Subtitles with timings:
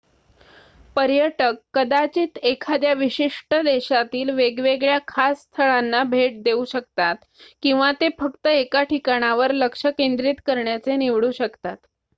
[0.95, 7.15] पर्यटक कदाचित एखाद्या विशिष्ट देशातील वेगवेगळ्या खास स्थळांना भेट देऊ शकतात
[7.63, 11.77] किंवा ते फक्त एका ठिकाणावर लक्ष केंद्रित करण्याचे निवडू शकतात